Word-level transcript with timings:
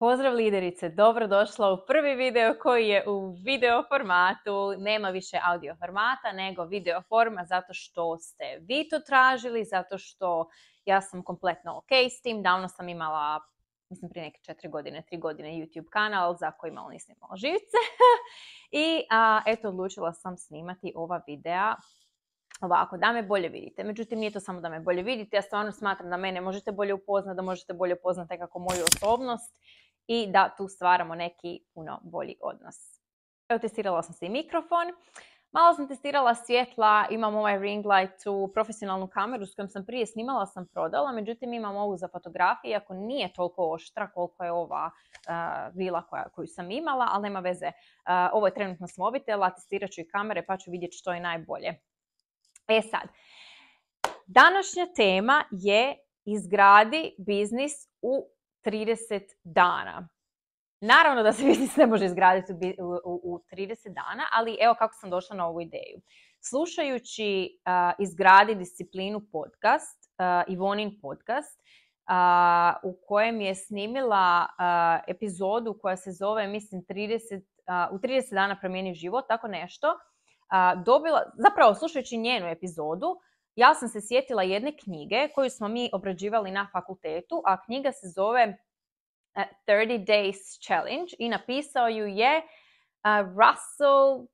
Pozdrav 0.00 0.34
liderice, 0.34 0.88
dobrodošla 0.88 1.72
u 1.72 1.86
prvi 1.86 2.14
video 2.14 2.54
koji 2.62 2.88
je 2.88 3.04
u 3.08 3.30
video 3.44 3.84
formatu. 3.88 4.74
Nema 4.78 5.08
više 5.10 5.38
audio 5.44 5.76
formata 5.76 6.32
nego 6.32 6.64
video 6.64 7.02
forma 7.02 7.44
zato 7.44 7.74
što 7.74 8.18
ste 8.18 8.44
vi 8.60 8.88
to 8.88 9.00
tražili, 9.00 9.64
zato 9.64 9.98
što 9.98 10.48
ja 10.84 11.00
sam 11.00 11.22
kompletno 11.22 11.78
ok 11.78 11.92
s 12.18 12.22
tim. 12.22 12.42
Davno 12.42 12.68
sam 12.68 12.88
imala, 12.88 13.40
mislim 13.90 14.10
prije 14.10 14.24
neke 14.24 14.40
četiri 14.42 14.68
godine, 14.68 15.02
tri 15.02 15.18
godine 15.18 15.48
YouTube 15.48 15.88
kanal 15.90 16.36
za 16.36 16.50
koji 16.50 16.72
malo 16.72 16.90
nisam 16.90 17.14
imala 17.16 17.36
živce. 17.36 17.78
I 18.84 19.02
a, 19.10 19.42
eto, 19.46 19.68
odlučila 19.68 20.12
sam 20.12 20.36
snimati 20.36 20.92
ova 20.96 21.22
videa 21.26 21.74
ovako, 22.60 22.96
da 22.96 23.12
me 23.12 23.22
bolje 23.22 23.48
vidite. 23.48 23.84
Međutim, 23.84 24.18
nije 24.18 24.30
to 24.30 24.40
samo 24.40 24.60
da 24.60 24.68
me 24.68 24.80
bolje 24.80 25.02
vidite, 25.02 25.36
ja 25.36 25.42
stvarno 25.42 25.72
smatram 25.72 26.10
da 26.10 26.16
mene 26.16 26.40
možete 26.40 26.72
bolje 26.72 26.94
upoznati, 26.94 27.36
da 27.36 27.42
možete 27.42 27.72
bolje 27.72 27.94
upoznati 27.94 28.32
nekako 28.32 28.58
moju 28.58 28.84
osobnost 28.94 29.54
i 30.08 30.26
da 30.26 30.54
tu 30.56 30.68
stvaramo 30.68 31.14
neki 31.14 31.60
puno 31.74 32.00
bolji 32.02 32.36
odnos. 32.40 32.76
Evo, 33.48 33.58
testirala 33.58 34.02
sam 34.02 34.14
se 34.14 34.26
i 34.26 34.28
mikrofon. 34.28 34.86
Malo 35.52 35.74
sam 35.74 35.88
testirala 35.88 36.34
svjetla, 36.34 37.06
imam 37.10 37.34
ovaj 37.34 37.58
ring 37.58 37.86
light, 37.86 38.24
tu 38.24 38.50
profesionalnu 38.54 39.06
kameru 39.06 39.46
s 39.46 39.54
kojom 39.54 39.68
sam 39.68 39.86
prije 39.86 40.06
snimala, 40.06 40.46
sam 40.46 40.66
prodala, 40.66 41.12
međutim 41.12 41.52
imam 41.52 41.76
ovu 41.76 41.96
za 41.96 42.08
fotografije, 42.08 42.70
iako 42.70 42.94
nije 42.94 43.32
toliko 43.32 43.70
oštra 43.70 44.10
koliko 44.10 44.44
je 44.44 44.52
ova 44.52 44.90
vila 45.74 46.02
koju 46.34 46.46
sam 46.46 46.70
imala, 46.70 47.08
ali 47.12 47.22
nema 47.22 47.40
veze. 47.40 47.72
ovo 48.32 48.46
je 48.46 48.54
trenutno 48.54 48.88
s 48.88 48.96
mobitela, 48.96 49.50
testirat 49.50 49.90
ću 49.90 50.00
i 50.00 50.08
kamere 50.08 50.46
pa 50.46 50.56
ću 50.56 50.70
vidjeti 50.70 50.96
što 50.96 51.12
je 51.12 51.20
najbolje. 51.20 51.68
E 52.68 52.82
sad, 52.82 53.08
današnja 54.26 54.86
tema 54.96 55.44
je 55.50 55.96
izgradi 56.24 57.14
biznis 57.18 57.72
u 58.02 58.28
30 58.64 59.20
dana. 59.44 60.08
Naravno 60.80 61.22
da 61.22 61.32
se 61.32 61.44
biznis 61.48 61.76
ne 61.76 61.86
može 61.86 62.04
izgraditi 62.04 62.52
u, 63.04 63.40
30 63.52 63.84
dana, 63.84 64.24
ali 64.32 64.58
evo 64.60 64.74
kako 64.78 64.94
sam 64.94 65.10
došla 65.10 65.36
na 65.36 65.46
ovu 65.46 65.60
ideju. 65.60 66.00
Slušajući 66.40 67.58
Izgradi 67.98 68.54
disciplinu 68.54 69.20
podcast, 69.32 70.10
uh, 70.18 70.52
Ivonin 70.54 71.00
podcast, 71.02 71.60
u 72.82 72.96
kojem 73.06 73.40
je 73.40 73.54
snimila 73.54 74.46
epizodu 75.08 75.78
koja 75.82 75.96
se 75.96 76.12
zove, 76.12 76.46
mislim, 76.46 76.82
30, 76.82 77.42
u 77.92 77.98
30 77.98 78.34
dana 78.34 78.56
promijeni 78.60 78.94
život, 78.94 79.24
tako 79.28 79.48
nešto, 79.48 79.98
dobila, 80.84 81.22
zapravo 81.38 81.74
slušajući 81.74 82.16
njenu 82.16 82.46
epizodu, 82.46 83.20
ja 83.58 83.74
sam 83.74 83.88
se 83.88 84.00
sjetila 84.00 84.42
jedne 84.42 84.76
knjige 84.76 85.28
koju 85.34 85.50
smo 85.50 85.68
mi 85.68 85.90
obrađivali 85.92 86.50
na 86.50 86.68
fakultetu, 86.72 87.42
a 87.44 87.64
knjiga 87.64 87.92
se 87.92 88.08
zove 88.08 88.58
30 89.34 90.06
Days 90.06 90.66
Challenge 90.66 91.12
i 91.18 91.28
napisao 91.28 91.88
ju 91.88 92.06
je 92.06 92.42
Russell 93.18 94.26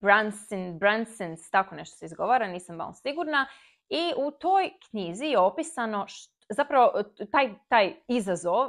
Brunson, 0.00 0.78
Brunson, 0.78 1.36
tako 1.50 1.74
nešto 1.74 1.96
se 1.96 2.04
izgovara, 2.04 2.46
nisam 2.46 2.76
malo 2.76 2.92
sigurna. 2.92 3.46
I 3.88 4.12
u 4.16 4.30
toj 4.30 4.70
knjizi 4.90 5.26
je 5.26 5.38
opisano, 5.38 6.06
zapravo 6.48 6.92
taj, 7.32 7.54
taj 7.68 7.94
izazov, 8.08 8.68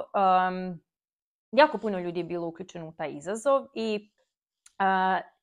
jako 1.51 1.77
puno 1.77 1.99
ljudi 1.99 2.19
je 2.19 2.23
bilo 2.23 2.47
uključeno 2.47 2.87
u 2.87 2.93
taj 2.93 3.11
izazov 3.11 3.67
i 3.73 4.11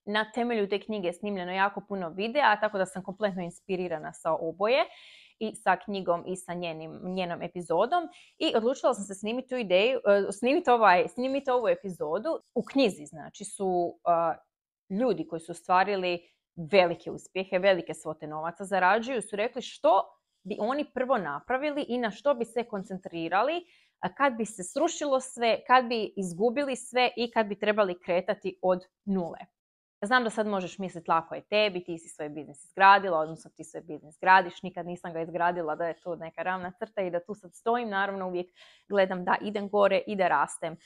na 0.09 0.31
temelju 0.33 0.69
te 0.69 0.81
knjige 0.81 1.09
je 1.09 1.12
snimljeno 1.12 1.53
jako 1.53 1.81
puno 1.89 2.09
videa, 2.09 2.61
tako 2.61 2.78
da 2.78 2.87
sam 2.87 3.03
kompletno 3.03 3.42
inspirirana 3.42 4.12
sa 4.12 4.33
oboje 4.33 4.84
i 5.39 5.55
sa 5.55 5.77
knjigom 5.77 6.25
i 6.27 6.37
sa 6.37 6.55
njenim, 6.55 7.00
njenom 7.05 7.42
epizodom 7.42 8.09
i 8.39 8.53
odlučila 8.56 8.95
sam 8.95 9.05
se 9.05 9.15
snimiti 9.15 9.48
tu 9.48 9.56
ideju, 9.56 9.98
e, 9.98 10.33
snimiti, 10.33 10.70
ovaj, 10.70 11.09
snimiti 11.09 11.50
ovu 11.50 11.69
epizodu. 11.69 12.41
U 12.55 12.62
knjizi 12.62 13.06
znači 13.06 13.45
su 13.45 13.98
ljudi 14.91 15.27
koji 15.28 15.41
su 15.41 15.53
ostvarili 15.53 16.28
velike 16.56 17.11
uspjehe, 17.11 17.59
velike 17.59 17.94
svote 17.94 18.27
novaca 18.27 18.65
zarađuju, 18.65 19.22
su 19.22 19.37
rekli 19.37 19.62
što 19.62 20.03
bi 20.43 20.56
oni 20.61 20.84
prvo 20.94 21.19
napravili 21.19 21.84
i 21.88 21.99
na 21.99 22.11
što 22.11 22.34
bi 22.34 22.44
se 22.44 22.65
koncentrirali 22.65 23.65
kad 24.16 24.37
bi 24.37 24.44
se 24.44 24.62
srušilo 24.65 25.21
sve, 25.21 25.61
kad 25.66 25.87
bi 25.87 26.12
izgubili 26.16 26.77
sve 26.77 27.11
i 27.16 27.31
kad 27.31 27.47
bi 27.47 27.59
trebali 27.59 28.00
kretati 28.00 28.59
od 28.62 28.84
nule. 29.05 29.57
Znam 30.03 30.25
da 30.25 30.31
sad 30.31 30.47
možeš 30.47 30.78
misliti 30.78 31.10
lako 31.10 31.34
je 31.34 31.41
tebi, 31.41 31.84
ti 31.84 31.98
si 31.98 32.09
svoj 32.09 32.28
biznis 32.28 32.64
izgradila, 32.64 33.19
odnosno 33.19 33.50
ti 33.56 33.64
svoj 33.64 33.82
biznis 33.82 34.19
gradiš, 34.20 34.62
nikad 34.62 34.86
nisam 34.86 35.12
ga 35.12 35.20
izgradila 35.20 35.76
da 35.76 35.86
je 35.86 36.00
to 36.00 36.16
neka 36.16 36.42
ravna 36.42 36.72
crta 36.78 37.03
i 37.03 37.10
da 37.10 37.20
tu 37.20 37.34
sad 37.34 37.54
stojim, 37.54 37.88
naravno 37.88 38.26
uvijek 38.26 38.47
gledam 38.88 39.25
da 39.25 39.37
idem 39.41 39.69
gore 39.69 40.03
i 40.06 40.16
da 40.16 40.28
rastem 40.28 40.76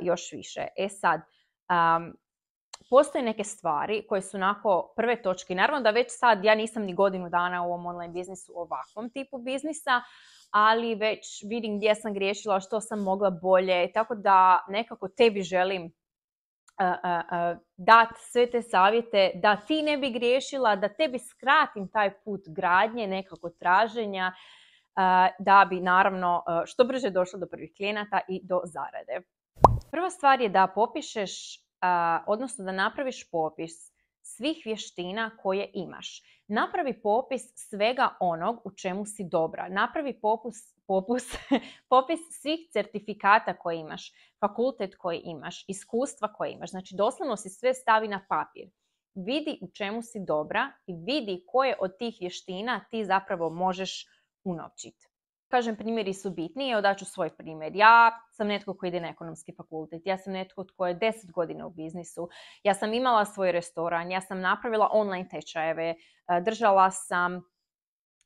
još 0.00 0.32
više. 0.32 0.66
E 0.76 0.88
sad, 0.88 1.20
postoje 2.90 3.24
neke 3.24 3.44
stvari 3.44 4.06
koje 4.08 4.22
su 4.22 4.36
onako 4.36 4.92
prve 4.96 5.22
točke. 5.22 5.54
Naravno 5.54 5.82
da 5.82 5.90
već 5.90 6.06
sad 6.08 6.44
ja 6.44 6.54
nisam 6.54 6.82
ni 6.82 6.94
godinu 6.94 7.28
dana 7.28 7.62
u 7.62 7.66
ovom 7.66 7.86
online 7.86 8.12
biznisu, 8.12 8.52
ovakvom 8.56 9.10
tipu 9.10 9.38
biznisa, 9.38 10.02
ali 10.50 10.94
već 10.94 11.44
vidim 11.48 11.76
gdje 11.76 11.94
sam 11.94 12.14
griješila, 12.14 12.60
što 12.60 12.80
sam 12.80 13.02
mogla 13.02 13.30
bolje, 13.30 13.92
tako 13.92 14.14
da 14.14 14.64
nekako 14.68 15.08
tebi 15.08 15.42
želim 15.42 15.92
dati 17.76 18.14
sve 18.18 18.50
te 18.50 18.62
savjete 18.62 19.30
da 19.34 19.56
ti 19.56 19.82
ne 19.82 19.96
bi 19.96 20.10
griješila, 20.10 20.76
da 20.76 20.88
tebi 20.88 21.18
skratim 21.18 21.88
taj 21.88 22.10
put 22.24 22.40
gradnje, 22.46 23.06
nekako 23.06 23.50
traženja, 23.50 24.32
da 25.38 25.66
bi 25.70 25.80
naravno 25.80 26.44
što 26.66 26.84
brže 26.84 27.10
došlo 27.10 27.38
do 27.38 27.46
prvih 27.46 27.72
klijenata 27.76 28.20
i 28.28 28.40
do 28.42 28.60
zarade. 28.64 29.20
Prva 29.90 30.10
stvar 30.10 30.40
je 30.40 30.48
da 30.48 30.66
popišeš, 30.74 31.32
odnosno 32.26 32.64
da 32.64 32.72
napraviš 32.72 33.30
popis 33.30 33.72
svih 34.22 34.62
vještina 34.64 35.30
koje 35.42 35.70
imaš. 35.74 36.22
Napravi 36.46 37.02
popis 37.02 37.42
svega 37.54 38.08
onog 38.20 38.60
u 38.64 38.70
čemu 38.70 39.04
si 39.06 39.24
dobra. 39.24 39.68
Napravi 39.68 40.20
popus, 40.20 40.54
popus, 40.88 41.24
popis 41.90 42.20
svih 42.40 42.60
certifikata 42.72 43.58
koje 43.58 43.80
imaš, 43.80 44.12
fakultet 44.40 44.96
koji 44.96 45.20
imaš, 45.24 45.64
iskustva 45.68 46.32
koje 46.32 46.52
imaš. 46.52 46.70
Znači 46.70 46.94
doslovno 46.96 47.36
si 47.36 47.50
sve 47.50 47.74
stavi 47.74 48.08
na 48.08 48.24
papir. 48.28 48.70
Vidi 49.14 49.58
u 49.62 49.68
čemu 49.72 50.02
si 50.02 50.24
dobra 50.26 50.72
i 50.86 50.94
vidi 51.06 51.44
koje 51.46 51.76
od 51.80 51.98
tih 51.98 52.16
vještina 52.20 52.84
ti 52.90 53.04
zapravo 53.04 53.50
možeš 53.50 54.06
unovčiti. 54.44 55.06
Kažem, 55.48 55.76
primjeri 55.76 56.14
su 56.14 56.30
bitni, 56.30 56.70
evo 56.70 56.80
daću 56.80 57.04
svoj 57.04 57.36
primjer. 57.36 57.76
Ja 57.76 58.20
sam 58.30 58.46
netko 58.46 58.76
koji 58.76 58.88
ide 58.88 59.00
na 59.00 59.08
ekonomski 59.08 59.54
fakultet, 59.56 60.02
ja 60.04 60.18
sam 60.18 60.32
netko 60.32 60.64
tko 60.64 60.86
je 60.86 60.94
deset 60.94 61.32
godina 61.32 61.66
u 61.66 61.70
biznisu, 61.70 62.28
ja 62.62 62.74
sam 62.74 62.94
imala 62.94 63.24
svoj 63.24 63.52
restoran, 63.52 64.10
ja 64.10 64.20
sam 64.20 64.40
napravila 64.40 64.88
online 64.92 65.28
tečajeve, 65.28 65.88
e, 65.88 65.96
držala 66.40 66.90
sam 66.90 67.42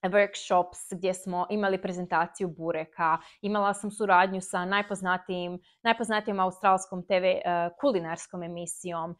workshops 0.03 0.97
gdje 0.97 1.15
smo 1.15 1.47
imali 1.51 1.83
prezentaciju 1.83 2.49
bureka, 2.49 3.19
imala 3.41 3.75
sam 3.75 3.91
suradnju 3.91 4.41
sa 4.41 4.65
najpoznatijim, 4.65 5.61
najpoznatijim 5.83 6.41
australskom 6.41 7.07
TV 7.07 7.25
e, 7.25 7.41
kulinarskom 7.81 8.43
emisijom, 8.43 9.17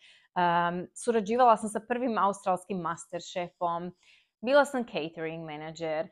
surađivala 1.04 1.56
sam 1.56 1.69
sa 1.69 1.81
prvim 1.88 2.19
australskim 2.19 2.78
masterchefom, 2.78 3.93
bila 4.41 4.65
sam 4.65 4.84
catering 4.84 5.44
manager, 5.44 6.09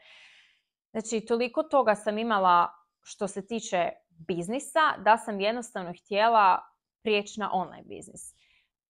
Znači, 0.92 1.26
toliko 1.26 1.62
toga 1.62 1.94
sam 1.94 2.18
imala 2.18 2.68
što 3.02 3.28
se 3.28 3.46
tiče 3.46 3.90
biznisa 4.08 4.96
da 4.98 5.16
sam 5.16 5.40
jednostavno 5.40 5.92
htjela 6.04 6.58
prijeći 7.02 7.40
na 7.40 7.50
online 7.52 7.82
biznis. 7.84 8.34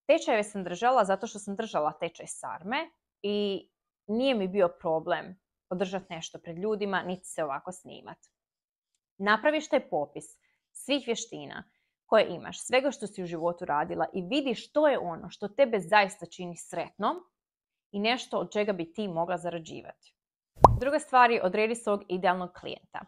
Tečajeve 0.07 0.45
sam 0.45 0.65
držala 0.65 1.05
zato 1.05 1.27
što 1.27 1.39
sam 1.39 1.57
držala 1.57 1.93
tečaj 1.93 2.27
sarme 2.27 2.91
i 3.23 3.69
nije 4.07 4.35
mi 4.35 4.49
bio 4.49 4.69
problem 4.81 5.40
održati 5.71 6.15
nešto 6.15 6.39
pred 6.39 6.59
ljudima, 6.59 7.03
niti 7.03 7.25
se 7.25 7.45
ovako 7.45 7.73
snimat. 7.73 8.19
Napraviš 9.19 9.69
taj 9.69 9.89
popis 9.89 10.25
svih 10.73 11.07
vještina 11.07 11.65
koje 12.07 12.27
imaš, 12.29 12.67
svega 12.67 12.91
što 12.91 13.07
si 13.07 13.23
u 13.23 13.27
životu 13.27 13.65
radila 13.65 14.07
i 14.13 14.23
vidiš 14.23 14.69
što 14.69 14.89
je 14.89 14.99
ono 14.99 15.31
što 15.31 15.49
tebe 15.49 15.81
zaista 15.81 16.27
čini 16.27 16.57
sretnom 16.57 17.17
i 17.93 18.01
nešto 18.01 18.39
od 18.39 18.53
čega 18.53 18.73
bi 18.73 18.93
ti 18.93 19.09
mogla 19.09 19.39
zarađivati. 19.39 20.15
Druga 20.81 20.99
stvar 20.99 21.31
je 21.31 21.43
odredi 21.43 21.75
svog 21.75 22.03
idealnog 22.09 22.53
klijenta. 22.53 23.01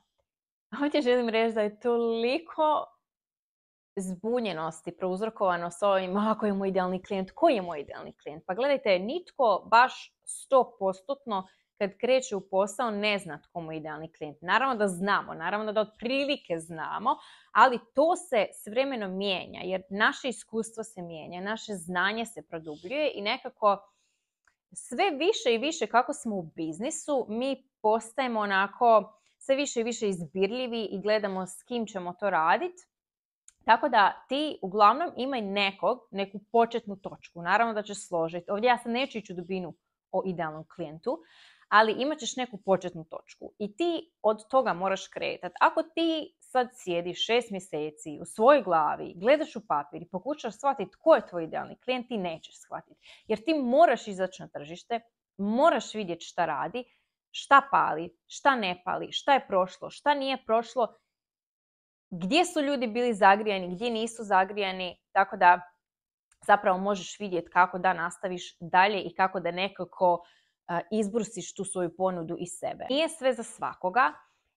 Ovdje 0.83 1.03
želim 1.03 1.29
reći 1.29 1.55
da 1.55 1.61
je 1.61 1.81
toliko 1.81 2.87
zbunjenosti 3.97 4.97
prouzrokovano 4.97 5.71
s 5.71 5.83
ovim, 5.83 6.17
ako 6.17 6.47
je 6.47 6.53
moj 6.53 6.69
idealni 6.69 7.03
klijent, 7.03 7.31
koji 7.31 7.55
je 7.55 7.63
moj 7.63 7.81
idealni 7.81 8.13
klijent? 8.23 8.45
Pa 8.47 8.55
gledajte, 8.55 8.99
nitko 8.99 9.69
baš 9.71 10.15
sto 10.25 10.77
postotno 10.79 11.49
kad 11.83 11.99
kreće 11.99 12.37
u 12.37 12.41
posao 12.41 12.91
ne 12.91 13.19
zna 13.19 13.39
tko 13.43 13.61
mu 13.61 13.73
je 13.73 13.79
idealni 13.79 14.13
klijent. 14.13 14.43
Naravno 14.43 14.75
da 14.75 14.89
znamo, 14.89 15.35
naravno 15.35 15.73
da 15.73 15.81
otprilike 15.81 16.59
znamo, 16.59 17.17
ali 17.53 17.79
to 17.95 18.17
se 18.17 18.47
s 18.53 18.67
vremenom 18.67 19.17
mijenja 19.17 19.61
jer 19.65 19.83
naše 19.91 20.29
iskustvo 20.29 20.85
se 20.85 21.03
mijenja, 21.03 21.41
naše 21.41 21.73
znanje 21.73 22.27
se 22.27 22.43
produbljuje 22.43 23.13
i 23.15 23.21
nekako 23.23 23.79
sve 24.73 25.11
više 25.11 25.55
i 25.55 25.59
više 25.59 25.87
kako 25.87 26.13
smo 26.13 26.37
u 26.37 26.43
biznisu, 26.43 27.27
mi 27.29 27.69
postajemo 27.81 28.41
onako 28.41 29.19
sve 29.39 29.57
više 29.57 29.81
i 29.81 29.85
više 29.85 30.09
izbirljivi 30.09 30.85
i 30.85 31.01
gledamo 31.01 31.47
s 31.47 31.63
kim 31.63 31.87
ćemo 31.87 32.13
to 32.13 32.31
raditi. 32.31 32.83
Tako 33.65 33.89
da 33.89 34.25
ti 34.29 34.59
uglavnom 34.63 35.11
imaj 35.17 35.43
nekog, 35.43 35.99
neku 36.11 36.39
početnu 36.53 36.97
točku. 36.97 37.43
Naravno 37.43 37.75
da 37.75 37.83
ćeš 37.83 38.07
složiti. 38.09 38.51
Ovdje 38.51 38.69
ja 38.69 38.79
sam 38.79 38.93
neću 38.93 39.19
ići 39.19 39.33
u 39.33 39.37
dubinu 39.37 39.75
o 40.13 40.23
idealnom 40.27 40.65
klijentu, 40.75 41.19
ali 41.73 41.93
imat 41.93 42.19
ćeš 42.19 42.37
neku 42.37 42.57
početnu 42.65 43.05
točku. 43.05 43.53
I 43.59 43.77
ti 43.77 44.13
od 44.23 44.49
toga 44.49 44.73
moraš 44.73 45.09
kretati. 45.09 45.55
Ako 45.61 45.83
ti 45.83 46.35
sad 46.41 46.69
sjediš 46.73 47.27
šest 47.27 47.51
mjeseci 47.51 48.19
u 48.21 48.25
svojoj 48.25 48.63
glavi, 48.63 49.15
gledaš 49.17 49.57
u 49.57 49.67
papir 49.69 50.03
i 50.03 50.09
pokušaš 50.09 50.57
shvatiti 50.57 50.91
tko 50.91 51.15
je 51.15 51.27
tvoj 51.27 51.45
idealni 51.45 51.77
klijent, 51.85 52.09
ti 52.09 52.17
nećeš 52.19 52.61
shvatiti. 52.61 53.01
Jer 53.29 53.45
ti 53.45 53.55
moraš 53.55 54.09
izaći 54.09 54.43
na 54.43 54.49
tržište, 54.49 55.01
moraš 55.37 55.95
vidjeti 55.95 56.25
šta 56.25 56.47
radi, 56.47 56.85
šta 57.31 57.69
pali, 57.71 58.17
šta 58.27 58.57
ne 58.57 58.83
pali, 58.85 59.13
šta 59.13 59.35
je 59.35 59.47
prošlo, 59.47 59.91
šta 59.91 60.15
nije 60.15 60.45
prošlo, 60.47 60.95
gdje 62.11 62.45
su 62.45 62.61
ljudi 62.61 62.87
bili 62.87 63.15
zagrijani, 63.15 63.75
gdje 63.75 63.91
nisu 63.91 64.23
zagrijani, 64.25 64.97
tako 65.13 65.37
da 65.37 65.61
zapravo 66.47 66.79
možeš 66.79 67.21
vidjeti 67.21 67.51
kako 67.51 67.79
da 67.79 67.93
nastaviš 67.93 68.57
dalje 68.61 69.01
i 69.01 69.15
kako 69.15 69.41
da 69.41 69.51
nekako 69.51 70.25
izbrusiš 70.91 71.55
tu 71.55 71.65
svoju 71.65 71.97
ponudu 71.97 72.37
iz 72.39 72.49
sebe. 72.59 72.87
Nije 72.91 73.09
sve 73.09 73.33
za 73.33 73.43
svakoga 73.43 74.13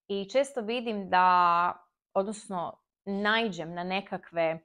i 0.07 0.29
često 0.31 0.61
vidim 0.61 1.09
da, 1.09 1.73
odnosno 2.13 2.79
najđem 3.05 3.73
na 3.73 3.83
nekakve 3.83 4.59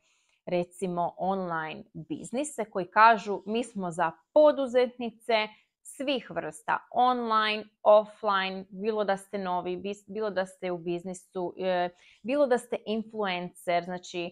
recimo 0.47 1.15
online 1.19 1.85
biznise 1.93 2.65
koji 2.65 2.87
kažu 2.87 3.43
mi 3.47 3.65
smo 3.65 3.91
za 3.91 4.13
poduzetnice 4.33 5.49
svih 5.83 6.31
vrsta, 6.31 6.79
online, 6.91 7.65
offline, 7.83 8.65
bilo 8.71 9.05
da 9.05 9.17
ste 9.17 9.39
novi, 9.39 9.83
bilo 10.07 10.31
da 10.31 10.47
ste 10.47 10.71
u 10.71 10.79
biznisu, 10.79 11.55
e, 11.59 11.89
bilo 12.23 12.47
da 12.47 12.59
ste 12.59 12.77
influencer, 12.87 13.85
znači 13.85 14.31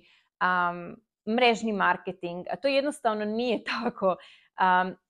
mrežni 1.29 1.73
marketing, 1.73 2.47
a 2.51 2.57
to 2.57 2.69
jednostavno 2.69 3.25
nije 3.25 3.65
tako. 3.83 4.17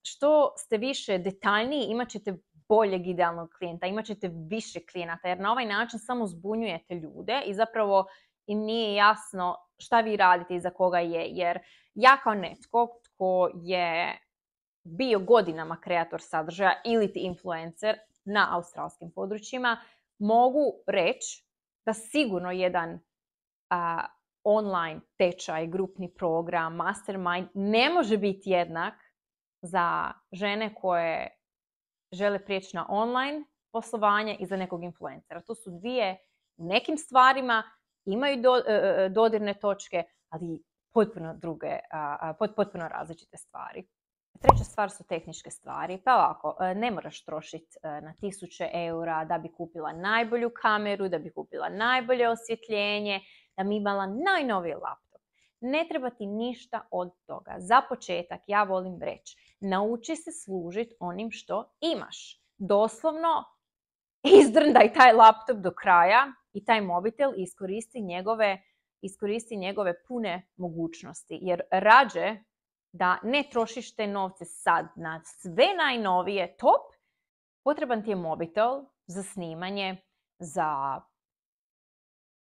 Što 0.02 0.52
ste 0.56 0.76
više 0.76 1.18
detaljniji, 1.18 1.86
imat 1.88 2.08
ćete 2.08 2.34
boljeg 2.68 3.06
idealnog 3.06 3.50
klijenta, 3.58 3.86
imat 3.86 4.04
ćete 4.04 4.30
više 4.50 4.80
klijenata, 4.92 5.28
jer 5.28 5.40
na 5.40 5.52
ovaj 5.52 5.66
način 5.66 5.98
samo 5.98 6.26
zbunjujete 6.26 6.94
ljude 6.94 7.42
i 7.46 7.54
zapravo 7.54 8.06
im 8.46 8.58
nije 8.58 8.94
jasno 8.94 9.56
šta 9.78 10.00
vi 10.00 10.16
radite 10.16 10.54
i 10.54 10.60
za 10.60 10.70
koga 10.70 10.98
je. 10.98 11.26
Jer 11.28 11.58
ja 11.94 12.16
kao 12.22 12.34
netko 12.34 12.88
tko 13.04 13.50
je 13.54 14.18
bio 14.84 15.18
godinama 15.18 15.80
kreator 15.80 16.20
sadržaja 16.22 16.72
ili 16.84 17.12
ti 17.12 17.18
influencer 17.18 17.96
na 18.24 18.48
australskim 18.50 19.10
područjima, 19.14 19.80
mogu 20.18 20.72
reći 20.86 21.44
da 21.86 21.92
sigurno 21.92 22.50
jedan 22.50 23.00
online 24.44 25.00
tečaj, 25.18 25.66
grupni 25.66 26.14
program, 26.14 26.76
mastermind 26.76 27.48
ne 27.54 27.90
može 27.90 28.16
biti 28.16 28.50
jednak 28.50 28.94
za 29.62 30.12
žene 30.32 30.74
koje 30.74 31.28
žele 32.12 32.44
prijeći 32.44 32.76
na 32.76 32.86
online 32.88 33.44
poslovanje 33.72 34.36
i 34.40 34.46
za 34.46 34.56
nekog 34.56 34.84
influencera. 34.84 35.40
To 35.40 35.54
su 35.54 35.70
dvije 35.70 36.16
nekim 36.56 36.96
stvarima, 36.96 37.62
imaju 38.04 38.34
e, 38.34 38.72
e, 38.72 39.08
dodirne 39.08 39.54
točke, 39.54 40.04
ali 40.28 40.62
potpuno 40.94 41.34
druge, 41.34 41.78
potpuno 42.56 42.88
različite 42.88 43.36
stvari. 43.36 43.86
Treća 44.40 44.64
stvar 44.64 44.90
su 44.90 45.04
tehničke 45.08 45.50
stvari. 45.50 46.02
Pa 46.04 46.14
ovako, 46.14 46.56
e, 46.60 46.74
ne 46.74 46.90
moraš 46.90 47.24
trošiti 47.24 47.76
na 47.82 48.14
tisuće 48.20 48.70
eura 48.72 49.24
da 49.24 49.38
bi 49.38 49.52
kupila 49.52 49.92
najbolju 49.92 50.50
kameru, 50.62 51.08
da 51.08 51.18
bi 51.18 51.32
kupila 51.32 51.68
najbolje 51.68 52.28
osvjetljenje, 52.28 53.20
da 53.56 53.64
bi 53.64 53.76
imala 53.76 54.06
najnoviji 54.06 54.74
laptop. 54.74 55.22
Ne 55.60 55.86
treba 55.88 56.10
ti 56.10 56.26
ništa 56.26 56.80
od 56.90 57.10
toga. 57.26 57.54
Za 57.58 57.82
početak 57.88 58.40
ja 58.46 58.62
volim 58.62 59.02
reći, 59.02 59.47
nauči 59.60 60.16
se 60.16 60.32
služiti 60.32 60.94
onim 61.00 61.30
što 61.30 61.74
imaš. 61.80 62.42
Doslovno 62.58 63.44
izdrndaj 64.42 64.92
taj 64.92 65.12
laptop 65.12 65.56
do 65.56 65.72
kraja 65.82 66.32
i 66.52 66.64
taj 66.64 66.80
mobitel 66.80 67.32
iskoristi 67.36 68.00
njegove, 68.00 68.62
iskoristi 69.02 69.56
njegove 69.56 70.04
pune 70.04 70.48
mogućnosti. 70.56 71.38
Jer 71.42 71.62
rađe 71.70 72.36
da 72.92 73.18
ne 73.22 73.44
trošiš 73.52 73.94
te 73.94 74.06
novce 74.06 74.44
sad 74.44 74.86
na 74.96 75.22
sve 75.24 75.66
najnovije 75.76 76.56
top, 76.56 76.82
potreban 77.64 78.04
ti 78.04 78.10
je 78.10 78.16
mobitel 78.16 78.84
za 79.06 79.22
snimanje, 79.22 79.96
za 80.38 81.00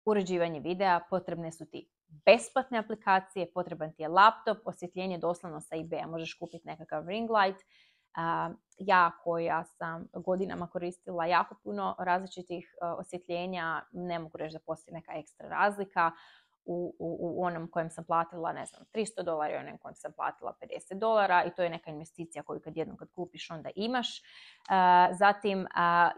uređivanje 0.04 0.60
videa, 0.60 1.00
potrebne 1.10 1.52
su 1.52 1.66
ti 1.66 1.90
besplatne 2.08 2.78
aplikacije, 2.78 3.52
potreban 3.54 3.92
ti 3.92 4.02
je 4.02 4.08
laptop, 4.08 4.58
osvjetljenje 4.64 5.18
doslovno 5.18 5.60
sa 5.60 5.76
eBay-a, 5.76 6.06
možeš 6.06 6.34
kupiti 6.34 6.66
nekakav 6.66 7.08
ring 7.08 7.30
light. 7.30 7.62
ja 8.78 9.10
koja 9.24 9.64
sam 9.64 10.08
godinama 10.12 10.66
koristila 10.66 11.26
jako 11.26 11.54
puno 11.62 11.96
različitih 11.98 12.74
osvjetljenja, 12.98 13.82
ne 13.92 14.18
mogu 14.18 14.38
reći 14.38 14.52
da 14.52 14.60
postoji 14.66 14.94
neka 14.94 15.12
ekstra 15.12 15.48
razlika 15.48 16.12
u, 16.68 16.94
u, 16.98 17.44
onom 17.44 17.68
kojem 17.70 17.90
sam 17.90 18.04
platila, 18.04 18.52
ne 18.52 18.66
znam, 18.66 18.82
300 18.94 19.22
dolara 19.22 19.54
i 19.54 19.58
onom 19.58 19.78
kojem 19.78 19.94
sam 19.94 20.12
platila 20.12 20.54
50 20.60 20.98
dolara 20.98 21.44
i 21.44 21.50
to 21.50 21.62
je 21.62 21.70
neka 21.70 21.90
investicija 21.90 22.42
koju 22.42 22.60
kad 22.60 22.76
jednom 22.76 22.96
kad 22.96 23.10
kupiš 23.10 23.50
onda 23.50 23.70
imaš. 23.76 24.22
zatim, 25.18 25.66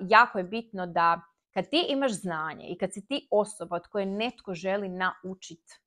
jako 0.00 0.38
je 0.38 0.44
bitno 0.44 0.86
da 0.86 1.20
kad 1.55 1.70
ti 1.70 1.87
imaš 1.88 2.12
znanje 2.12 2.67
i 2.69 2.79
kad 2.79 2.93
si 2.93 3.06
ti 3.06 3.29
osoba 3.31 3.76
od 3.76 3.87
koje 3.87 4.06
netko 4.06 4.55
želi 4.55 4.88
naučiti, 4.88 5.81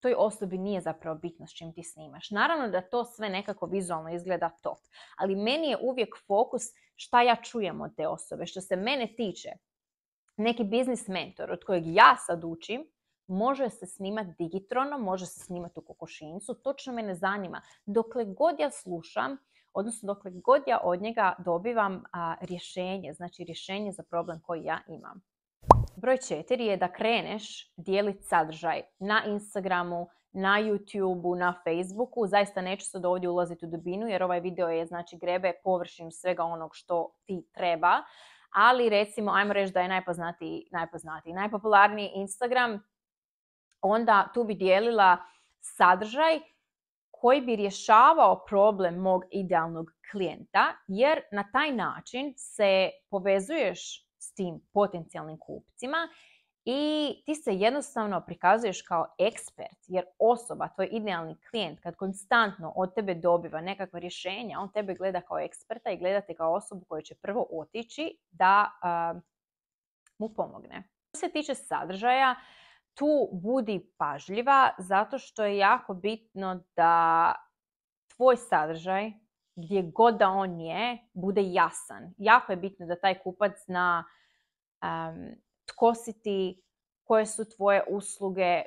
toj 0.00 0.14
osobi 0.18 0.58
nije 0.58 0.80
zapravo 0.80 1.18
bitno 1.18 1.46
s 1.46 1.52
čim 1.52 1.72
ti 1.74 1.82
snimaš. 1.82 2.30
Naravno 2.30 2.68
da 2.68 2.88
to 2.88 3.04
sve 3.04 3.28
nekako 3.28 3.66
vizualno 3.66 4.14
izgleda 4.14 4.50
top, 4.62 4.78
ali 5.16 5.36
meni 5.36 5.68
je 5.68 5.78
uvijek 5.82 6.14
fokus 6.26 6.62
šta 6.96 7.22
ja 7.22 7.36
čujem 7.42 7.80
od 7.80 7.96
te 7.96 8.08
osobe. 8.08 8.46
Što 8.46 8.60
se 8.60 8.76
mene 8.76 9.14
tiče, 9.16 9.48
neki 10.36 10.64
biznis 10.64 11.08
mentor 11.08 11.50
od 11.50 11.64
kojeg 11.64 11.82
ja 11.86 12.16
sad 12.26 12.44
učim, 12.44 12.86
može 13.26 13.70
se 13.70 13.86
snimati 13.86 14.34
digitronom, 14.38 15.00
može 15.00 15.26
se 15.26 15.40
snimati 15.40 15.80
u 15.80 15.82
kokošincu, 15.82 16.54
točno 16.54 16.92
me 16.92 17.02
ne 17.02 17.14
zanima. 17.14 17.62
Dokle 17.86 18.24
god 18.24 18.60
ja 18.60 18.70
slušam, 18.70 19.36
odnosno 19.74 20.06
dokle 20.06 20.30
god 20.30 20.62
ja 20.66 20.80
od 20.82 21.02
njega 21.02 21.34
dobivam 21.38 22.04
rješenje, 22.40 23.12
znači 23.12 23.44
rješenje 23.44 23.92
za 23.92 24.02
problem 24.02 24.40
koji 24.40 24.64
ja 24.64 24.80
imam. 24.88 25.22
Broj 25.96 26.16
četiri 26.16 26.66
je 26.66 26.76
da 26.76 26.92
kreneš 26.92 27.72
dijeliti 27.76 28.22
sadržaj 28.22 28.82
na 28.98 29.22
Instagramu, 29.26 30.08
na 30.32 30.60
YouTubeu, 30.60 31.38
na 31.38 31.54
Facebooku. 31.64 32.26
Zaista 32.26 32.60
neću 32.60 32.86
sad 32.86 33.04
ovdje 33.04 33.28
ulaziti 33.28 33.66
u 33.66 33.68
dubinu 33.68 34.06
jer 34.06 34.22
ovaj 34.22 34.40
video 34.40 34.68
je 34.68 34.86
znači 34.86 35.16
grebe 35.16 35.52
površinu 35.64 36.10
svega 36.10 36.44
onog 36.44 36.70
što 36.74 37.10
ti 37.26 37.46
treba. 37.54 38.02
Ali 38.50 38.88
recimo, 38.88 39.32
ajmo 39.32 39.52
reći 39.52 39.72
da 39.72 39.80
je 39.80 39.88
najpoznatiji, 39.88 40.68
najpoznatiji, 40.72 41.32
najpopularniji 41.32 42.10
Instagram, 42.14 42.82
onda 43.80 44.28
tu 44.34 44.44
bi 44.44 44.54
dijelila 44.54 45.16
sadržaj 45.60 46.40
koji 47.24 47.40
bi 47.40 47.56
rješavao 47.56 48.44
problem 48.48 48.94
mog 48.94 49.22
idealnog 49.30 49.90
klijenta, 50.10 50.76
jer 50.88 51.20
na 51.32 51.44
taj 51.52 51.72
način 51.72 52.34
se 52.36 52.90
povezuješ 53.10 54.06
s 54.18 54.34
tim 54.34 54.60
potencijalnim 54.72 55.38
kupcima 55.38 56.08
i 56.64 57.12
ti 57.26 57.34
se 57.34 57.54
jednostavno 57.54 58.20
prikazuješ 58.26 58.82
kao 58.82 59.06
ekspert, 59.18 59.78
jer 59.86 60.04
osoba, 60.18 60.68
tvoj 60.68 60.88
idealni 60.92 61.36
klijent, 61.50 61.80
kad 61.80 61.96
konstantno 61.96 62.72
od 62.76 62.94
tebe 62.94 63.14
dobiva 63.14 63.60
nekakva 63.60 63.98
rješenja, 63.98 64.60
on 64.60 64.72
tebe 64.72 64.94
gleda 64.94 65.20
kao 65.20 65.38
eksperta 65.38 65.90
i 65.90 65.98
gleda 65.98 66.20
te 66.20 66.34
kao 66.34 66.54
osobu 66.54 66.84
koja 66.88 67.02
će 67.02 67.14
prvo 67.14 67.46
otići 67.50 68.18
da 68.30 68.70
mu 70.18 70.28
pomogne. 70.28 70.82
Što 71.08 71.18
se 71.18 71.32
tiče 71.32 71.54
sadržaja, 71.54 72.34
tu 72.94 73.28
budi 73.32 73.92
pažljiva 73.96 74.70
zato 74.78 75.18
što 75.18 75.44
je 75.44 75.56
jako 75.56 75.94
bitno 75.94 76.60
da 76.76 77.34
tvoj 78.16 78.36
sadržaj, 78.36 79.12
gdje 79.56 79.82
god 79.82 80.16
da 80.16 80.28
on 80.28 80.60
je, 80.60 80.98
bude 81.12 81.42
jasan. 81.44 82.14
Jako 82.18 82.52
je 82.52 82.56
bitno 82.56 82.86
da 82.86 83.00
taj 83.00 83.18
kupac 83.18 83.52
zna 83.66 84.04
um, 84.82 85.34
tko 85.66 85.94
si 85.94 86.22
ti, 86.22 86.62
koje 87.04 87.26
su 87.26 87.44
tvoje 87.56 87.82
usluge, 87.88 88.62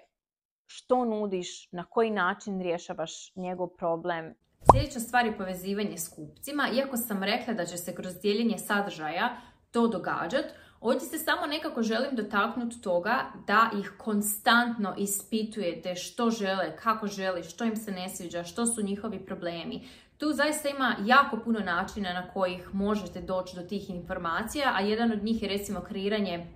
što 0.66 1.06
nudiš, 1.06 1.72
na 1.72 1.84
koji 1.84 2.12
način 2.12 2.62
rješavaš 2.62 3.36
njegov 3.36 3.68
problem. 3.68 4.34
Sljedeća 4.72 5.00
stvar 5.00 5.26
je 5.26 5.38
povezivanje 5.38 5.98
s 5.98 6.16
kupcima. 6.16 6.70
Iako 6.74 6.98
sam 6.98 7.24
rekla 7.24 7.54
da 7.54 7.66
će 7.66 7.78
se 7.78 7.96
kroz 7.96 8.20
dijeljenje 8.22 8.58
sadržaja 8.58 9.38
to 9.72 9.88
događati, 9.88 10.50
Ovdje 10.82 11.08
se 11.08 11.18
samo 11.18 11.48
nekako 11.48 11.84
želim 11.84 12.16
dotaknuti 12.16 12.82
toga 12.82 13.26
da 13.48 13.70
ih 13.80 13.94
konstantno 13.98 14.94
ispitujete 14.98 15.96
što 15.96 16.30
žele, 16.30 16.78
kako 16.78 17.08
žele, 17.08 17.44
što 17.44 17.64
im 17.64 17.76
se 17.76 17.92
ne 17.92 18.10
sviđa, 18.10 18.44
što 18.44 18.66
su 18.66 18.84
njihovi 18.84 19.26
problemi. 19.26 19.88
Tu 20.18 20.32
zaista 20.34 20.70
ima 20.70 20.96
jako 21.06 21.38
puno 21.38 21.60
načina 21.60 22.14
na 22.14 22.30
kojih 22.30 22.74
možete 22.74 23.22
doći 23.22 23.56
do 23.56 23.62
tih 23.62 23.90
informacija, 23.90 24.74
a 24.76 24.82
jedan 24.82 25.12
od 25.12 25.24
njih 25.24 25.44
je 25.44 25.50
recimo 25.50 25.82
kreiranje 25.82 26.48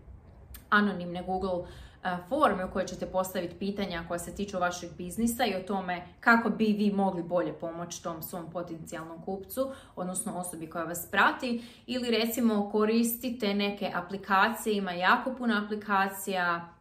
anonimne 0.70 1.24
Google 1.24 1.68
forme 2.30 2.66
u 2.66 2.72
kojoj 2.72 2.88
ćete 2.88 3.06
postaviti 3.06 3.56
pitanja 3.56 4.04
koja 4.08 4.20
se 4.20 4.36
tiču 4.36 4.60
vašeg 4.60 4.90
biznisa 4.98 5.46
i 5.46 5.56
o 5.56 5.64
tome 5.68 6.02
kako 6.20 6.50
bi 6.50 6.66
vi 6.66 6.92
mogli 6.92 7.24
bolje 7.24 7.54
pomoći 7.54 8.04
tom 8.04 8.22
svom 8.22 8.52
potencijalnom 8.52 9.22
kupcu, 9.22 9.72
odnosno 9.96 10.38
osobi 10.38 10.70
koja 10.70 10.84
vas 10.84 11.08
prati. 11.12 11.64
Ili 11.88 12.12
recimo 12.12 12.70
koristite 12.72 13.54
neke 13.54 13.92
aplikacije, 13.96 14.78
ima 14.78 14.92
jako 14.92 15.34
puno 15.34 15.62
aplikacija, 15.66 16.74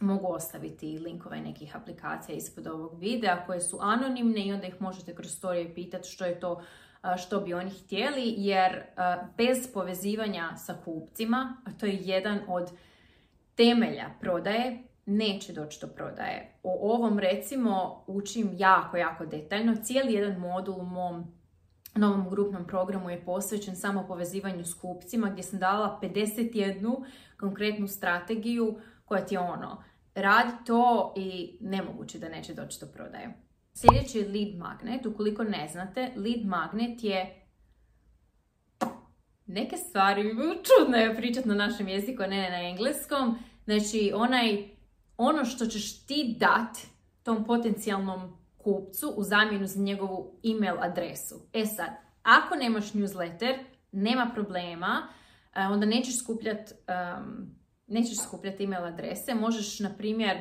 mogu 0.00 0.26
ostaviti 0.26 0.98
linkove 0.98 1.40
nekih 1.40 1.76
aplikacija 1.76 2.36
ispod 2.36 2.66
ovog 2.66 2.98
videa 2.98 3.46
koje 3.46 3.60
su 3.60 3.78
anonimne 3.80 4.46
i 4.46 4.52
onda 4.52 4.66
ih 4.66 4.80
možete 4.80 5.14
kroz 5.14 5.30
storije 5.30 5.74
pitati 5.74 6.08
što 6.08 6.24
je 6.24 6.40
to 6.40 6.62
što 7.18 7.40
bi 7.40 7.54
oni 7.54 7.70
htjeli, 7.70 8.34
jer 8.36 8.82
bez 9.36 9.72
povezivanja 9.74 10.56
sa 10.56 10.74
kupcima, 10.84 11.56
a 11.64 11.70
to 11.80 11.86
je 11.86 11.98
jedan 12.02 12.40
od 12.48 12.70
temelja 13.58 14.10
prodaje, 14.20 14.82
neće 15.06 15.52
doći 15.52 15.78
do 15.80 15.86
prodaje. 15.86 16.58
O 16.62 16.94
ovom 16.94 17.18
recimo 17.18 18.04
učim 18.06 18.50
jako, 18.52 18.96
jako 18.96 19.26
detaljno. 19.26 19.76
Cijeli 19.82 20.12
jedan 20.12 20.40
modul 20.40 20.80
u 20.80 20.84
mom 20.84 21.38
novom 21.94 22.30
grupnom 22.30 22.66
programu 22.66 23.10
je 23.10 23.24
posvećen 23.24 23.76
samo 23.76 24.04
povezivanju 24.08 24.64
s 24.64 24.74
kupcima 24.74 25.30
gdje 25.30 25.42
sam 25.42 25.58
dala 25.58 26.00
51 26.02 27.04
konkretnu 27.40 27.88
strategiju 27.88 28.78
koja 29.04 29.26
ti 29.26 29.34
je 29.34 29.38
ono, 29.38 29.82
radi 30.14 30.52
to 30.66 31.14
i 31.16 31.58
nemoguće 31.60 32.18
da 32.18 32.28
neće 32.28 32.54
doći 32.54 32.80
do 32.80 32.86
prodaje. 32.86 33.34
Sljedeći 33.74 34.18
je 34.18 34.28
lead 34.28 34.58
magnet. 34.58 35.06
Ukoliko 35.06 35.44
ne 35.44 35.68
znate, 35.72 36.12
lead 36.16 36.46
magnet 36.46 37.04
je 37.04 37.46
neke 39.46 39.76
stvari, 39.76 40.22
čudno 40.68 40.96
je 40.96 41.16
pričati 41.16 41.48
na 41.48 41.54
našem 41.54 41.88
jeziku, 41.88 42.22
a 42.22 42.26
ne 42.26 42.50
na 42.50 42.68
engleskom. 42.68 43.38
Znači, 43.68 44.12
onaj, 44.14 44.68
ono 45.16 45.44
što 45.44 45.66
ćeš 45.66 46.06
ti 46.06 46.36
dat 46.40 46.78
tom 47.22 47.44
potencijalnom 47.44 48.38
kupcu 48.58 49.14
u 49.16 49.22
zamjenu 49.22 49.66
za 49.66 49.80
njegovu 49.80 50.40
email 50.44 50.76
adresu. 50.80 51.34
E 51.52 51.66
sad, 51.66 51.90
ako 52.22 52.54
nemaš 52.54 52.92
newsletter, 52.92 53.58
nema 53.92 54.30
problema, 54.34 55.08
e, 55.54 55.60
onda 55.60 55.86
nećeš 55.86 56.18
skupljati 56.18 56.74
um, 57.18 57.58
nećeš 57.86 58.18
skupljati 58.26 58.64
email 58.64 58.84
adrese. 58.84 59.34
Možeš, 59.34 59.78
na 59.78 59.90
primjer, 59.98 60.36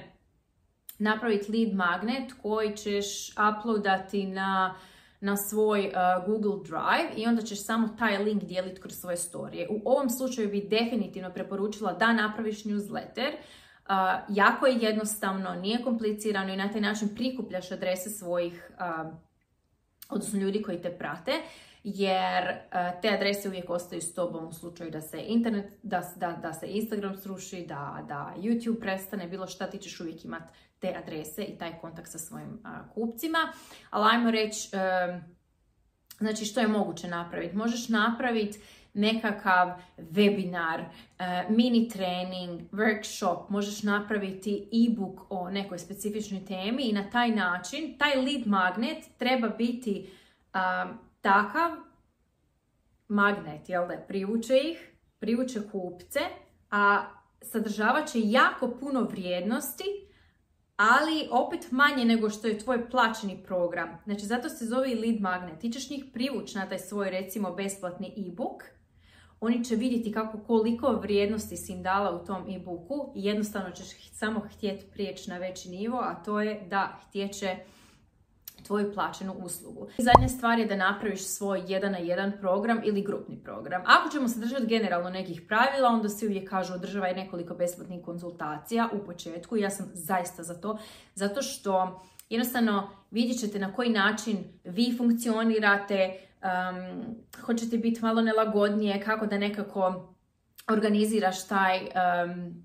napraviti 0.99 1.51
lead 1.51 1.75
magnet 1.75 2.33
koji 2.41 2.77
ćeš 2.77 3.29
uploadati 3.31 4.27
na, 4.27 4.75
na 5.19 5.37
svoj 5.37 5.87
uh, 5.87 6.25
Google 6.25 6.63
Drive 6.63 7.21
i 7.21 7.27
onda 7.27 7.41
ćeš 7.41 7.65
samo 7.65 7.87
taj 7.87 8.17
link 8.17 8.43
dijeliti 8.43 8.81
kroz 8.81 8.95
svoje 8.95 9.17
storije. 9.17 9.67
U 9.69 9.81
ovom 9.85 10.09
slučaju 10.09 10.49
bi 10.49 10.67
definitivno 10.69 11.33
preporučila 11.33 11.93
da 11.93 12.13
napraviš 12.13 12.63
newsletter. 12.63 13.31
Uh, 13.31 13.93
jako 14.29 14.67
je 14.67 14.77
jednostavno, 14.81 15.55
nije 15.55 15.83
komplicirano 15.83 16.53
i 16.53 16.57
na 16.57 16.71
taj 16.71 16.81
način 16.81 17.15
prikupljaš 17.15 17.71
adrese 17.71 18.09
svojih, 18.09 18.71
uh, 18.79 19.13
odnosno 20.09 20.39
ljudi 20.39 20.61
koji 20.61 20.81
te 20.81 20.97
prate 20.97 21.31
jer 21.83 22.57
te 23.01 23.09
adrese 23.09 23.47
uvijek 23.47 23.69
ostaju 23.69 24.01
s 24.01 24.13
tobom 24.13 24.47
u 24.47 24.53
slučaju 24.53 24.91
da 24.91 25.01
se 25.01 25.23
internet, 25.27 25.65
da, 25.83 26.13
da, 26.15 26.31
da 26.41 26.53
se 26.53 26.67
Instagram 26.67 27.15
sruši, 27.15 27.65
da, 27.67 28.05
da 28.07 28.33
YouTube 28.37 28.79
prestane, 28.79 29.27
bilo 29.27 29.47
šta 29.47 29.67
ti 29.67 29.77
ćeš 29.77 29.99
uvijek 29.99 30.25
imati 30.25 30.53
te 30.79 30.95
adrese 31.03 31.43
i 31.43 31.57
taj 31.57 31.79
kontakt 31.81 32.11
sa 32.11 32.17
svojim 32.17 32.59
kupcima. 32.93 33.53
Ali 33.89 34.09
ajmo 34.11 34.31
reći, 34.31 34.69
um, 34.73 35.21
znači 36.17 36.45
što 36.45 36.59
je 36.59 36.67
moguće 36.67 37.07
napraviti? 37.07 37.57
Možeš 37.57 37.89
napraviti 37.89 38.59
nekakav 38.93 39.81
webinar, 39.97 40.79
uh, 40.79 41.55
mini 41.55 41.89
trening, 41.89 42.61
workshop, 42.71 43.49
možeš 43.49 43.83
napraviti 43.83 44.69
e-book 44.71 45.21
o 45.29 45.49
nekoj 45.49 45.79
specifičnoj 45.79 46.45
temi 46.45 46.83
i 46.83 46.93
na 46.93 47.09
taj 47.09 47.31
način, 47.31 47.97
taj 47.97 48.15
lead 48.15 48.47
magnet 48.47 49.03
treba 49.17 49.49
biti 49.49 50.09
um, 50.53 50.97
takav 51.21 51.71
magnet, 53.07 53.69
jel 53.69 53.87
da, 53.87 53.97
privuče 54.07 54.57
ih, 54.57 54.91
privuče 55.19 55.61
kupce, 55.71 56.19
a 56.71 57.05
sadržavat 57.41 58.07
će 58.07 58.19
jako 58.23 58.71
puno 58.79 59.01
vrijednosti, 59.01 60.06
ali 60.77 61.27
opet 61.31 61.71
manje 61.71 62.05
nego 62.05 62.29
što 62.29 62.47
je 62.47 62.59
tvoj 62.59 62.89
plaćeni 62.89 63.43
program. 63.45 63.89
Znači, 64.05 64.25
zato 64.25 64.49
se 64.49 64.65
zove 64.65 64.95
lead 64.95 65.21
magnet. 65.21 65.59
Ti 65.59 65.71
ćeš 65.71 65.89
njih 65.89 66.05
privući 66.13 66.57
na 66.57 66.69
taj 66.69 66.79
svoj, 66.79 67.09
recimo, 67.09 67.55
besplatni 67.55 68.13
e-book. 68.17 68.63
Oni 69.39 69.65
će 69.65 69.75
vidjeti 69.75 70.11
kako 70.11 70.37
koliko 70.37 70.91
vrijednosti 70.91 71.57
si 71.57 71.73
im 71.73 71.83
dala 71.83 72.21
u 72.21 72.25
tom 72.25 72.49
e-booku 72.49 73.13
i 73.15 73.25
jednostavno 73.25 73.71
ćeš 73.71 73.87
samo 74.11 74.39
htjeti 74.39 74.85
prijeći 74.93 75.29
na 75.29 75.37
veći 75.37 75.69
nivo, 75.69 75.97
a 75.97 76.15
to 76.15 76.41
je 76.41 76.61
da 76.69 76.99
htjeće 77.07 77.57
tvoju 78.63 78.93
plaćenu 78.93 79.33
uslugu. 79.33 79.87
I 79.97 80.03
zadnja 80.03 80.27
stvar 80.27 80.59
je 80.59 80.65
da 80.65 80.75
napraviš 80.75 81.25
svoj 81.25 81.63
jedan 81.67 81.91
na 81.91 81.97
jedan 81.97 82.31
program 82.39 82.81
ili 82.83 83.01
grupni 83.01 83.43
program. 83.43 83.81
Ako 83.85 84.09
ćemo 84.09 84.27
se 84.27 84.39
držati 84.39 84.65
generalno 84.65 85.09
nekih 85.09 85.41
pravila, 85.47 85.89
onda 85.89 86.09
se 86.09 86.25
uvijek 86.25 86.49
kažu 86.49 86.73
održavaj 86.73 87.13
nekoliko 87.13 87.53
besplatnih 87.53 88.01
konzultacija 88.05 88.89
u 88.93 89.05
početku. 89.05 89.57
Ja 89.57 89.69
sam 89.69 89.89
zaista 89.93 90.43
za 90.43 90.61
to, 90.61 90.77
zato 91.15 91.41
što 91.41 92.01
jednostavno 92.29 92.89
vidjet 93.11 93.39
ćete 93.39 93.59
na 93.59 93.73
koji 93.73 93.89
način 93.89 94.37
vi 94.63 94.95
funkcionirate, 94.97 96.13
um, 96.41 97.15
hoćete 97.41 97.77
biti 97.77 98.01
malo 98.01 98.21
nelagodnije, 98.21 99.01
kako 99.01 99.25
da 99.25 99.37
nekako 99.37 100.13
organiziraš 100.69 101.47
taj, 101.47 101.79
um, 101.79 102.63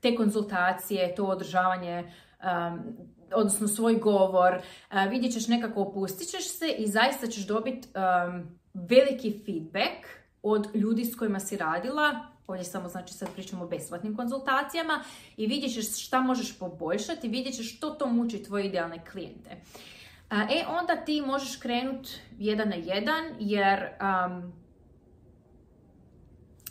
te 0.00 0.16
konzultacije, 0.16 1.14
to 1.14 1.24
održavanje 1.24 2.12
um, 2.42 2.96
odnosno 3.34 3.68
svoj 3.68 3.94
govor, 3.94 4.54
uh, 4.54 5.10
vidjet 5.10 5.32
ćeš 5.32 5.48
nekako 5.48 5.80
opustit 5.80 6.28
ćeš 6.28 6.48
se 6.48 6.68
i 6.78 6.86
zaista 6.86 7.26
ćeš 7.26 7.46
dobiti 7.46 7.88
um, 7.88 8.58
veliki 8.74 9.42
feedback 9.46 10.06
od 10.42 10.66
ljudi 10.74 11.04
s 11.04 11.16
kojima 11.16 11.40
si 11.40 11.56
radila, 11.56 12.26
ovdje 12.46 12.64
samo 12.64 12.88
znači 12.88 13.14
sad 13.14 13.28
pričamo 13.34 13.64
o 13.64 13.68
besplatnim 13.68 14.16
konzultacijama 14.16 15.04
i 15.36 15.46
vidjet 15.46 15.72
ćeš 15.72 16.06
šta 16.06 16.20
možeš 16.20 16.58
poboljšati, 16.58 17.28
vidjet 17.28 17.54
ćeš 17.54 17.76
što 17.76 17.90
to 17.90 18.06
muči 18.06 18.42
tvoje 18.42 18.66
idealne 18.66 19.04
klijente. 19.12 19.50
Uh, 19.50 20.38
e, 20.38 20.64
onda 20.80 20.96
ti 20.96 21.20
možeš 21.20 21.56
krenuti 21.56 22.10
jedan 22.38 22.68
na 22.68 22.76
jedan, 22.76 23.24
jer 23.38 23.88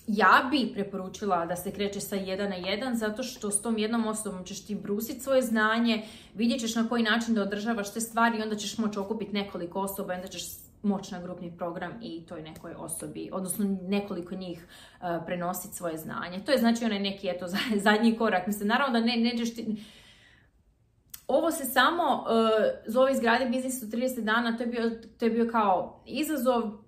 ja 0.07 0.47
bi 0.51 0.71
preporučila 0.73 1.45
da 1.45 1.55
se 1.55 1.71
kreće 1.71 1.99
sa 1.99 2.15
jedan 2.15 2.49
na 2.49 2.55
jedan 2.55 2.95
zato 2.95 3.23
što 3.23 3.51
s 3.51 3.61
tom 3.61 3.77
jednom 3.77 4.07
osobom 4.07 4.43
ćeš 4.45 4.65
ti 4.65 4.75
brusiti 4.75 5.19
svoje 5.19 5.41
znanje, 5.41 6.05
vidjet 6.33 6.61
ćeš 6.61 6.75
na 6.75 6.89
koji 6.89 7.03
način 7.03 7.35
da 7.35 7.41
održavaš 7.41 7.93
te 7.93 8.01
stvari 8.01 8.37
i 8.37 8.41
onda 8.41 8.55
ćeš 8.55 8.77
moći 8.77 8.99
okupiti 8.99 9.33
nekoliko 9.33 9.81
osoba 9.81 10.13
i 10.13 10.15
onda 10.15 10.27
ćeš 10.27 10.43
moći 10.85 11.13
na 11.13 11.21
grupni 11.21 11.57
program 11.57 11.93
i 12.01 12.25
toj 12.25 12.41
nekoj 12.41 12.73
osobi, 12.77 13.29
odnosno 13.33 13.77
nekoliko 13.81 14.35
njih 14.35 14.67
uh, 15.01 15.07
prenositi 15.25 15.75
svoje 15.75 15.97
znanje. 15.97 16.39
To 16.45 16.51
je 16.51 16.57
znači 16.57 16.85
onaj 16.85 16.99
neki 16.99 17.27
eto, 17.27 17.45
zadnji 17.85 18.17
korak. 18.17 18.47
Mislim, 18.47 18.67
naravno 18.67 18.99
da 18.99 19.05
ne, 19.05 19.33
ti... 19.55 19.83
Ovo 21.27 21.51
se 21.51 21.65
samo 21.65 22.03
uh, 22.03 22.93
zove 22.93 23.11
izgradi 23.11 23.49
biznis 23.49 23.83
u 23.83 23.85
30 23.85 24.21
dana, 24.21 24.57
to 24.57 24.63
je 24.63 24.67
bio, 24.67 24.91
to 25.19 25.25
je 25.25 25.31
bio 25.31 25.51
kao 25.51 26.03
izazov, 26.05 26.84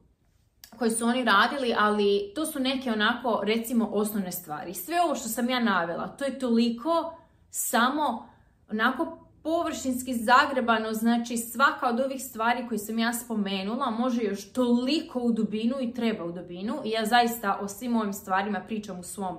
koji 0.77 0.91
su 0.91 1.05
oni 1.05 1.23
radili, 1.23 1.75
ali 1.77 2.31
to 2.35 2.45
su 2.45 2.59
neke 2.59 2.91
onako, 2.91 3.41
recimo, 3.43 3.89
osnovne 3.91 4.31
stvari. 4.31 4.73
Sve 4.73 5.01
ovo 5.01 5.15
što 5.15 5.29
sam 5.29 5.49
ja 5.49 5.59
navela, 5.59 6.07
to 6.07 6.25
je 6.25 6.39
toliko 6.39 7.17
samo 7.49 8.29
onako 8.71 9.27
površinski 9.43 10.13
zagrebano, 10.13 10.93
znači 10.93 11.37
svaka 11.37 11.89
od 11.89 11.99
ovih 11.99 12.23
stvari 12.23 12.67
koje 12.67 12.77
sam 12.77 12.99
ja 12.99 13.13
spomenula 13.13 13.89
može 13.89 14.23
još 14.23 14.51
toliko 14.53 15.19
u 15.19 15.31
dubinu 15.31 15.75
i 15.81 15.93
treba 15.93 16.25
u 16.25 16.31
dubinu 16.31 16.81
i 16.85 16.89
ja 16.89 17.05
zaista 17.05 17.59
o 17.61 17.67
svim 17.67 17.95
ovim 17.95 18.13
stvarima 18.13 18.59
pričam 18.59 18.99
u 18.99 19.03
svom 19.03 19.37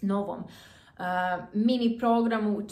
novom 0.00 0.38
uh, 0.38 1.04
mini 1.52 1.98
programu, 1.98 2.62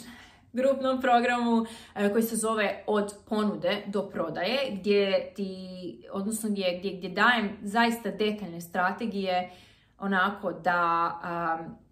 grupnom 0.53 1.01
programu 1.01 1.65
e, 1.95 2.11
koji 2.11 2.23
se 2.23 2.35
zove 2.35 2.83
od 2.87 3.13
ponude 3.29 3.83
do 3.87 4.09
prodaje 4.09 4.57
gdje 4.71 5.33
ti, 5.35 6.03
odnosno 6.11 6.49
gdje, 6.49 6.77
gdje, 6.79 6.91
gdje 6.97 7.09
dajem 7.09 7.57
zaista 7.61 8.11
detaljne 8.11 8.61
strategije 8.61 9.51
onako 9.99 10.51
da 10.51 11.11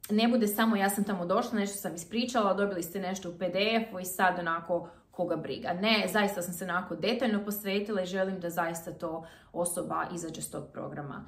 ne 0.09 0.27
bude 0.27 0.47
samo 0.47 0.75
ja 0.75 0.89
sam 0.89 1.03
tamo 1.03 1.25
došla, 1.25 1.59
nešto 1.59 1.77
sam 1.77 1.95
ispričala, 1.95 2.53
dobili 2.53 2.83
ste 2.83 2.99
nešto 2.99 3.29
u 3.29 3.33
PDF-u 3.33 3.99
i 3.99 4.05
sad 4.05 4.39
onako 4.39 4.89
koga 5.11 5.35
briga. 5.35 5.73
Ne, 5.73 6.07
zaista 6.13 6.41
sam 6.41 6.53
se 6.53 6.63
onako 6.63 6.95
detaljno 6.95 7.45
posvetila 7.45 8.01
i 8.01 8.05
želim 8.05 8.39
da 8.39 8.49
zaista 8.49 8.91
to 8.91 9.25
osoba 9.53 10.05
izađe 10.13 10.41
s 10.41 10.51
tog 10.51 10.63
programa 10.73 11.25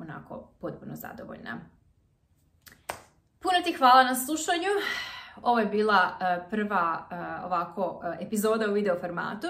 onako 0.00 0.48
potpuno 0.60 0.96
zadovoljna. 0.96 1.60
Puno 3.38 3.60
ti 3.64 3.72
hvala 3.72 4.04
na 4.04 4.14
slušanju. 4.14 4.68
Ovo 5.42 5.58
je 5.58 5.66
bila 5.66 6.18
e, 6.20 6.50
prva 6.50 7.06
e, 7.10 7.14
ovako 7.44 8.00
e, 8.04 8.24
epizoda 8.24 8.70
u 8.70 8.72
video 8.72 8.98
formatu. 9.00 9.46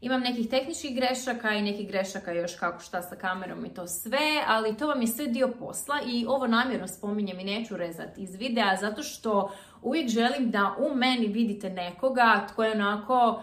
Imam 0.00 0.20
nekih 0.20 0.48
tehničkih 0.48 0.96
grešaka 0.96 1.50
i 1.50 1.62
nekih 1.62 1.88
grešaka 1.88 2.32
još 2.32 2.54
kako 2.54 2.80
šta 2.80 3.02
sa 3.02 3.16
kamerom 3.16 3.64
i 3.64 3.74
to 3.74 3.86
sve, 3.86 4.42
ali 4.46 4.76
to 4.76 4.86
vam 4.86 5.00
je 5.00 5.06
sve 5.06 5.26
dio 5.26 5.48
posla 5.58 5.94
i 6.06 6.26
ovo 6.28 6.46
namjerno 6.46 6.88
spominjem 6.88 7.40
i 7.40 7.44
neću 7.44 7.76
rezati 7.76 8.22
iz 8.22 8.34
videa 8.34 8.76
zato 8.76 9.02
što 9.02 9.52
uvijek 9.82 10.08
želim 10.08 10.50
da 10.50 10.74
u 10.78 10.94
meni 10.94 11.26
vidite 11.26 11.70
nekoga 11.70 12.46
tko 12.52 12.64
je 12.64 12.72
onako 12.72 13.42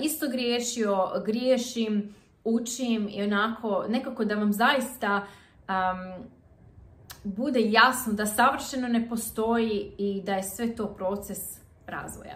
isto 0.00 0.28
griješio, 0.28 1.10
griješim, 1.26 2.14
učim 2.44 3.08
i 3.10 3.22
onako 3.22 3.84
nekako 3.88 4.24
da 4.24 4.34
vam 4.34 4.52
zaista 4.52 5.26
bude 7.24 7.60
jasno 7.60 8.12
da 8.12 8.26
savršeno 8.26 8.88
ne 8.88 9.08
postoji 9.08 9.92
i 9.98 10.22
da 10.26 10.34
je 10.34 10.42
sve 10.42 10.76
to 10.76 10.86
proces 10.86 11.38
razvoja. 11.86 12.32